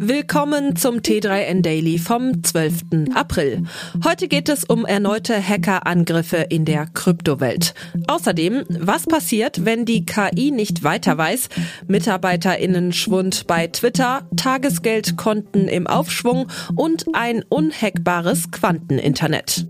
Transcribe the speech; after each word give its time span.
Willkommen 0.00 0.76
zum 0.76 0.98
T3N 0.98 1.60
Daily 1.60 1.98
vom 1.98 2.44
12. 2.44 3.10
April. 3.14 3.64
Heute 4.04 4.28
geht 4.28 4.48
es 4.48 4.62
um 4.62 4.86
erneute 4.86 5.36
Hackerangriffe 5.36 6.36
in 6.36 6.64
der 6.64 6.86
Kryptowelt. 6.86 7.74
Außerdem, 8.06 8.62
was 8.68 9.06
passiert, 9.06 9.64
wenn 9.64 9.84
die 9.84 10.06
KI 10.06 10.52
nicht 10.52 10.84
weiter 10.84 11.18
weiß? 11.18 11.48
Mitarbeiterinnenschwund 11.88 13.48
bei 13.48 13.66
Twitter, 13.66 14.28
Tagesgeldkonten 14.36 15.66
im 15.66 15.88
Aufschwung 15.88 16.46
und 16.76 17.06
ein 17.14 17.44
unhackbares 17.48 18.52
Quanteninternet. 18.52 19.66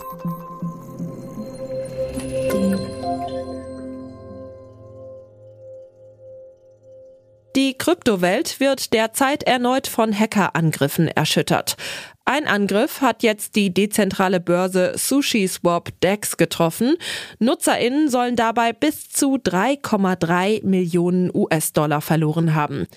Kryptowelt 7.88 8.60
wird 8.60 8.92
derzeit 8.92 9.44
erneut 9.44 9.86
von 9.86 10.12
Hackerangriffen 10.12 11.08
erschüttert. 11.08 11.78
Ein 12.26 12.46
Angriff 12.46 13.00
hat 13.00 13.22
jetzt 13.22 13.56
die 13.56 13.72
dezentrale 13.72 14.40
Börse 14.40 14.92
SushiSwap 14.94 15.98
DEX 16.02 16.36
getroffen. 16.36 16.98
NutzerInnen 17.38 18.10
sollen 18.10 18.36
dabei 18.36 18.74
bis 18.74 19.08
zu 19.08 19.36
3,3 19.36 20.66
Millionen 20.66 21.30
US-Dollar 21.34 22.02
verloren 22.02 22.54
haben. 22.54 22.88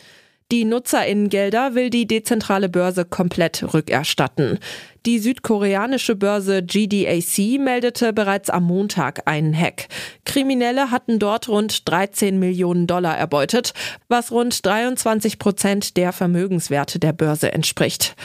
Die 0.51 0.65
Nutzerinnengelder 0.65 1.75
will 1.75 1.89
die 1.89 2.05
dezentrale 2.05 2.67
Börse 2.67 3.05
komplett 3.05 3.73
rückerstatten. 3.73 4.59
Die 5.05 5.17
südkoreanische 5.19 6.17
Börse 6.17 6.61
GDAC 6.61 7.57
meldete 7.57 8.11
bereits 8.11 8.49
am 8.49 8.65
Montag 8.65 9.21
einen 9.27 9.57
Hack. 9.57 9.87
Kriminelle 10.25 10.91
hatten 10.91 11.19
dort 11.19 11.47
rund 11.47 11.89
13 11.89 12.37
Millionen 12.37 12.85
Dollar 12.85 13.17
erbeutet, 13.17 13.73
was 14.09 14.31
rund 14.31 14.65
23 14.65 15.39
Prozent 15.39 15.95
der 15.95 16.11
Vermögenswerte 16.11 16.99
der 16.99 17.13
Börse 17.13 17.53
entspricht. 17.53 18.15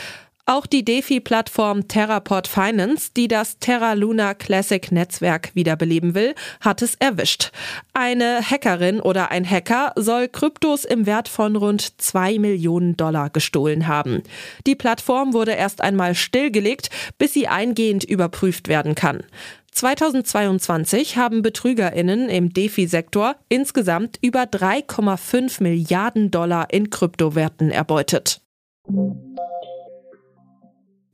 Auch 0.49 0.67
die 0.67 0.85
DeFi-Plattform 0.85 1.89
Terraport 1.89 2.47
Finance, 2.47 3.11
die 3.17 3.27
das 3.27 3.59
Terra 3.59 3.95
Luna 3.95 4.33
Classic 4.33 4.93
Netzwerk 4.93 5.51
wiederbeleben 5.57 6.15
will, 6.15 6.37
hat 6.61 6.83
es 6.83 6.95
erwischt. 6.95 7.51
Eine 7.95 8.41
Hackerin 8.49 9.01
oder 9.01 9.33
ein 9.33 9.45
Hacker 9.45 9.93
soll 9.97 10.29
Kryptos 10.29 10.85
im 10.85 11.05
Wert 11.05 11.29
von 11.29 11.57
rund 11.57 12.01
zwei 12.01 12.39
Millionen 12.39 12.97
Dollar 12.97 13.31
gestohlen 13.31 13.89
haben. 13.89 14.23
Die 14.69 14.77
Plattform 14.77 15.33
wurde 15.33 15.51
erst 15.51 15.81
einmal 15.81 16.15
stillgelegt, 16.15 16.91
bis 17.19 17.33
sie 17.33 17.49
eingehend 17.49 18.05
überprüft 18.05 18.69
werden 18.69 18.95
kann. 18.95 19.25
2022 19.73 21.17
haben 21.17 21.43
BetrügerInnen 21.43 22.29
im 22.29 22.53
DeFi-Sektor 22.53 23.35
insgesamt 23.49 24.21
über 24.23 24.45
3,5 24.45 25.61
Milliarden 25.61 26.31
Dollar 26.31 26.73
in 26.73 26.89
Kryptowerten 26.91 27.73
erbeutet. 27.73 28.41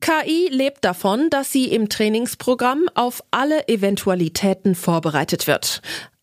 KI 0.02 0.48
lebt 0.50 0.84
davon, 0.84 1.30
dass 1.30 1.52
sie 1.52 1.66
im 1.66 1.88
Trainingsprogramm 1.88 2.88
auf 2.94 3.22
alle 3.30 3.68
Eventualitäten 3.68 4.74
vorbereitet 4.74 5.46
wird. 5.46 5.80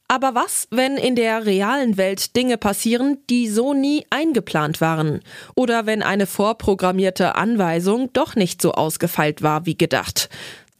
Aber 0.09 0.35
was, 0.35 0.67
wenn 0.69 0.97
in 0.97 1.15
der 1.15 1.45
realen 1.45 1.95
Welt 1.95 2.35
Dinge 2.35 2.57
passieren, 2.57 3.19
die 3.29 3.47
so 3.47 3.73
nie 3.73 4.05
eingeplant 4.09 4.81
waren? 4.81 5.21
Oder 5.55 5.85
wenn 5.85 6.03
eine 6.03 6.25
vorprogrammierte 6.25 7.35
Anweisung 7.35 8.11
doch 8.11 8.35
nicht 8.35 8.61
so 8.61 8.73
ausgefeilt 8.73 9.43
war 9.43 9.65
wie 9.65 9.77
gedacht? 9.77 10.29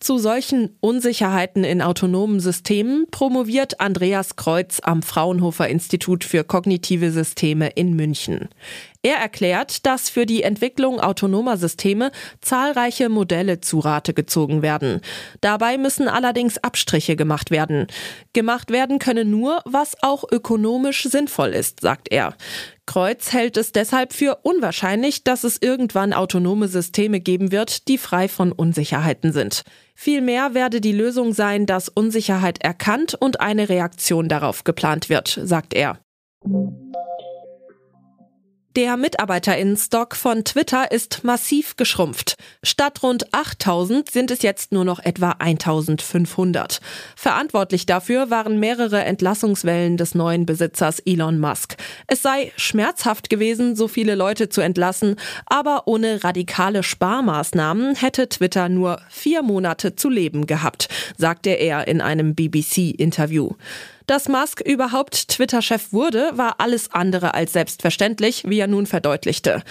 Zu 0.02 0.18
solchen 0.18 0.78
Unsicherheiten 0.80 1.64
in 1.66 1.82
autonomen 1.82 2.40
Systemen 2.40 3.06
promoviert 3.12 3.82
Andreas 3.82 4.38
Kreuz 4.38 4.80
am 4.82 5.04
Fraunhofer 5.04 5.68
Institut 5.68 6.24
für 6.24 6.44
kognitive 6.46 7.12
Systeme 7.12 7.70
in 7.76 7.96
München. 7.96 8.50
Er 9.02 9.16
erklärt, 9.16 9.86
dass 9.86 10.10
für 10.10 10.26
die 10.26 10.44
Entwicklung 10.44 11.00
autonomer 11.00 11.56
Systeme 11.56 12.12
zahlreiche 12.42 13.08
Modelle 13.08 13.62
zu 13.62 13.80
Rate 13.80 14.14
gezogen 14.14 14.62
werden. 14.62 15.00
Dabei 15.40 15.78
müssen 15.78 16.10
allerdings 16.10 16.58
Abstriche 16.58 17.16
gemacht 17.16 17.50
werden. 17.50 17.88
Gemacht 18.34 18.72
werden 18.72 19.00
können 19.00 19.32
nur, 19.32 19.62
was 19.64 19.96
auch 20.02 20.26
ökonomisch 20.30 21.04
sinnvoll 21.04 21.50
ist, 21.50 21.80
sagt 21.80 22.12
er. 22.12 22.36
Kreuz 22.86 23.32
hält 23.32 23.56
es 23.56 23.72
deshalb 23.72 24.12
für 24.12 24.40
unwahrscheinlich, 24.42 25.24
dass 25.24 25.46
es 25.46 25.62
irgendwann 25.62 26.12
autonome 26.12 26.68
Systeme 26.68 27.22
geben 27.22 27.54
wird, 27.54 27.88
die 27.88 27.98
frei 27.98 28.28
von 28.28 28.52
Unsicherheiten 28.52 29.32
sind. 29.32 29.62
Vielmehr 29.96 30.54
werde 30.54 30.82
die 30.82 30.92
Lösung 30.92 31.34
sein, 31.34 31.66
dass 31.66 31.88
Unsicherheit 31.88 32.62
erkannt 32.62 33.16
und 33.18 33.40
eine 33.40 33.70
Reaktion 33.70 34.28
darauf 34.28 34.66
geplant 34.66 35.08
wird, 35.08 35.40
sagt 35.42 35.74
er. 35.74 36.00
Der 38.76 38.98
Mitarbeiterinnenstock 38.98 40.16
von 40.16 40.44
Twitter 40.44 40.92
ist 40.92 41.24
massiv 41.24 41.76
geschrumpft. 41.76 42.36
Statt 42.62 43.02
rund 43.02 43.34
8000 43.34 44.12
sind 44.12 44.30
es 44.30 44.44
jetzt 44.44 44.72
nur 44.72 44.86
noch 44.86 45.00
etwa 45.00 45.32
1500. 45.40 46.80
Verantwortlich 47.16 47.88
dafür 47.88 48.30
waren 48.30 48.60
mehrere 48.60 49.04
Entlassungswellen 49.04 49.98
des 49.98 50.14
neuen 50.14 50.46
Besitzers 50.46 51.00
Elon 51.00 51.40
Musk. 51.40 51.78
Es 52.06 52.22
sei 52.22 52.52
schmerzhaft 52.58 53.32
gewesen, 53.32 53.76
so 53.76 53.88
viele 53.88 54.14
Leute 54.14 54.50
zu 54.50 54.62
entlassen, 54.62 55.16
aber 55.48 55.88
ohne 55.88 56.24
radikale 56.24 56.84
Sparmaßnahmen 56.84 57.96
hätte 57.96 58.30
Twitter 58.30 58.70
nur 58.70 59.02
vier 59.10 59.42
Monate 59.42 59.96
zu 59.96 60.10
leben 60.10 60.46
gehabt, 60.46 60.90
sagte 61.18 61.50
er 61.50 61.88
in 61.88 62.02
einem 62.02 62.36
BBC-Interview. 62.36 63.50
Dass 64.10 64.28
Musk 64.28 64.62
überhaupt 64.62 65.28
Twitter-Chef 65.28 65.94
wurde, 65.94 66.32
war 66.34 66.56
alles 66.58 66.92
andere 66.92 67.36
als 67.36 67.54
selbstverständlich, 67.54 68.44
wie 68.48 68.58
er 68.58 68.66
nun 68.66 68.88
verdeutlichte. 68.88 69.62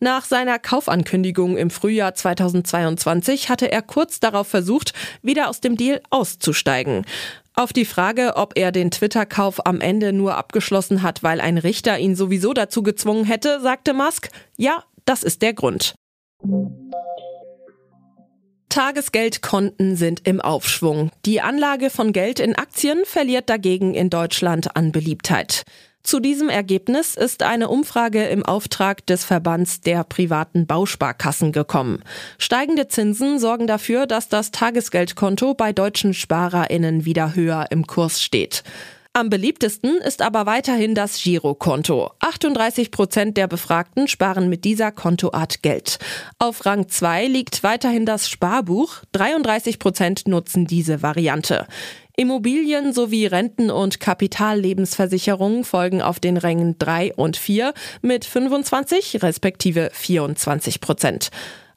Nach 0.00 0.26
seiner 0.26 0.58
Kaufankündigung 0.58 1.56
im 1.56 1.70
Frühjahr 1.70 2.14
2022 2.14 3.48
hatte 3.48 3.72
er 3.72 3.80
kurz 3.80 4.20
darauf 4.20 4.48
versucht, 4.48 4.92
wieder 5.22 5.48
aus 5.48 5.62
dem 5.62 5.78
Deal 5.78 6.02
auszusteigen. 6.10 7.06
Auf 7.54 7.72
die 7.72 7.86
Frage, 7.86 8.34
ob 8.36 8.52
er 8.58 8.70
den 8.70 8.90
Twitter-Kauf 8.90 9.64
am 9.64 9.80
Ende 9.80 10.12
nur 10.12 10.36
abgeschlossen 10.36 11.02
hat, 11.02 11.22
weil 11.22 11.40
ein 11.40 11.56
Richter 11.56 11.98
ihn 11.98 12.16
sowieso 12.16 12.52
dazu 12.52 12.82
gezwungen 12.82 13.24
hätte, 13.24 13.62
sagte 13.62 13.94
Musk, 13.94 14.28
ja, 14.58 14.84
das 15.06 15.22
ist 15.22 15.40
der 15.40 15.54
Grund. 15.54 15.94
Tagesgeldkonten 18.76 19.96
sind 19.96 20.28
im 20.28 20.38
Aufschwung. 20.38 21.10
Die 21.24 21.40
Anlage 21.40 21.88
von 21.88 22.12
Geld 22.12 22.38
in 22.38 22.54
Aktien 22.54 23.06
verliert 23.06 23.48
dagegen 23.48 23.94
in 23.94 24.10
Deutschland 24.10 24.76
an 24.76 24.92
Beliebtheit. 24.92 25.62
Zu 26.02 26.20
diesem 26.20 26.50
Ergebnis 26.50 27.14
ist 27.14 27.42
eine 27.42 27.70
Umfrage 27.70 28.24
im 28.24 28.44
Auftrag 28.44 29.06
des 29.06 29.24
Verbands 29.24 29.80
der 29.80 30.04
privaten 30.04 30.66
Bausparkassen 30.66 31.52
gekommen. 31.52 32.02
Steigende 32.36 32.86
Zinsen 32.86 33.38
sorgen 33.38 33.66
dafür, 33.66 34.06
dass 34.06 34.28
das 34.28 34.50
Tagesgeldkonto 34.50 35.54
bei 35.54 35.72
deutschen 35.72 36.12
Sparerinnen 36.12 37.06
wieder 37.06 37.34
höher 37.34 37.68
im 37.70 37.86
Kurs 37.86 38.20
steht. 38.20 38.62
Am 39.16 39.30
beliebtesten 39.30 39.96
ist 39.96 40.20
aber 40.20 40.44
weiterhin 40.44 40.94
das 40.94 41.22
Girokonto. 41.22 42.10
38 42.18 42.90
Prozent 42.90 43.38
der 43.38 43.46
Befragten 43.46 44.08
sparen 44.08 44.50
mit 44.50 44.66
dieser 44.66 44.92
Kontoart 44.92 45.62
Geld. 45.62 45.98
Auf 46.38 46.66
Rang 46.66 46.90
2 46.90 47.26
liegt 47.26 47.62
weiterhin 47.62 48.04
das 48.04 48.28
Sparbuch. 48.28 48.96
33 49.12 49.78
Prozent 49.78 50.28
nutzen 50.28 50.66
diese 50.66 51.00
Variante. 51.00 51.66
Immobilien 52.14 52.92
sowie 52.92 53.24
Renten- 53.24 53.70
und 53.70 54.00
Kapitallebensversicherungen 54.00 55.64
folgen 55.64 56.02
auf 56.02 56.20
den 56.20 56.36
Rängen 56.36 56.76
3 56.78 57.14
und 57.14 57.38
4 57.38 57.72
mit 58.02 58.26
25 58.26 59.22
respektive 59.22 59.88
24 59.94 60.82
Prozent. 60.82 61.30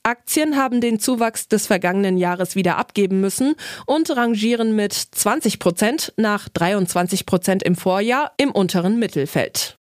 Aktien 0.10 0.58
haben 0.58 0.82
den 0.82 1.00
Zuwachs 1.00 1.48
des 1.48 1.68
vergangenen 1.68 2.18
Jahres 2.18 2.56
wieder 2.56 2.78
abgeben 2.78 3.22
müssen 3.22 3.54
und 3.86 4.10
rangieren 4.10 4.76
mit 4.76 4.94
20 4.94 5.60
Prozent 5.60 6.14
nach 6.18 6.50
23 6.50 7.28
Prozent 7.28 7.62
im 7.62 7.76
Vorjahr 7.76 8.32
im 8.38 8.52
unteren 8.52 8.98
Mittelfeld. 8.98 9.78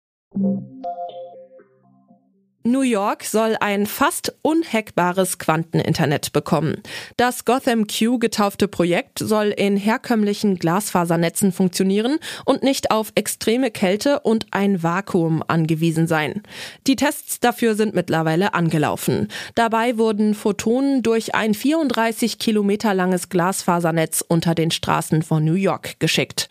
New 2.65 2.81
York 2.81 3.25
soll 3.25 3.57
ein 3.59 3.85
fast 3.85 4.33
unhackbares 4.41 5.37
Quanteninternet 5.37 6.31
bekommen. 6.31 6.81
Das 7.17 7.43
Gotham 7.43 7.87
Q 7.87 8.19
getaufte 8.19 8.69
Projekt 8.69 9.19
soll 9.19 9.47
in 9.47 9.75
herkömmlichen 9.75 10.55
Glasfasernetzen 10.55 11.51
funktionieren 11.51 12.19
und 12.45 12.63
nicht 12.63 12.89
auf 12.89 13.11
extreme 13.15 13.69
Kälte 13.69 14.21
und 14.21 14.47
ein 14.51 14.81
Vakuum 14.81 15.43
angewiesen 15.45 16.07
sein. 16.07 16.41
Die 16.87 16.95
Tests 16.95 17.41
dafür 17.41 17.75
sind 17.75 17.95
mittlerweile 17.95 18.53
angelaufen. 18.53 19.27
Dabei 19.55 19.97
wurden 19.97 20.33
Photonen 20.33 21.03
durch 21.03 21.35
ein 21.35 21.53
34 21.53 22.39
Kilometer 22.39 22.93
langes 22.93 23.27
Glasfasernetz 23.27 24.23
unter 24.25 24.55
den 24.55 24.71
Straßen 24.71 25.21
von 25.21 25.43
New 25.43 25.53
York 25.55 25.99
geschickt. 25.99 26.47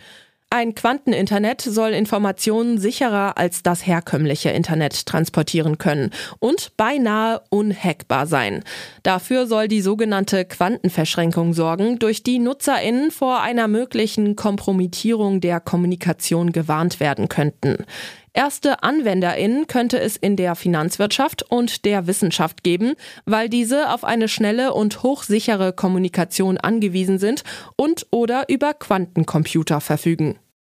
Ein 0.55 0.75
Quanteninternet 0.75 1.63
soll 1.63 1.93
Informationen 1.93 2.77
sicherer 2.77 3.39
als 3.39 3.63
das 3.63 3.87
herkömmliche 3.87 4.51
Internet 4.51 5.07
transportieren 5.07 5.79
können 5.79 6.11
und 6.41 6.77
beinahe 6.77 7.41
unhackbar 7.49 8.27
sein. 8.27 8.63
Dafür 9.03 9.47
soll 9.47 9.67
die 9.67 9.81
sogenannte 9.81 10.45
Quantenverschränkung 10.45 11.55
sorgen, 11.55 11.99
durch 11.99 12.23
die 12.23 12.39
Nutzerinnen 12.39 13.11
vor 13.11 13.41
einer 13.41 13.67
möglichen 13.67 14.37
Kompromittierung 14.37 15.41
der 15.41 15.59
Kommunikation 15.59 16.53
gewarnt 16.53 17.01
werden 17.01 17.31
könnten. 17.31 17.87
Erste 18.35 18.83
AnwenderInnen 18.83 19.67
könnte 19.67 20.01
es 20.01 20.17
in 20.19 20.37
der 20.37 20.55
Finanzwirtschaft 20.55 21.51
und 21.51 21.87
der 21.87 22.07
Wissenschaft 22.07 22.63
geben, 22.63 22.93
weil 23.25 23.49
diese 23.49 23.91
auf 23.91 24.05
eine 24.05 24.29
schnelle 24.29 24.75
und 24.75 25.03
hochsichere 25.03 25.73
Kommunikation 25.73 26.59
angewiesen 26.59 27.19
sind 27.19 27.43
und 27.77 28.07
oder 28.11 28.51
über 28.51 28.75
Quantencomputer 28.75 29.81
verfügen. 29.81 30.39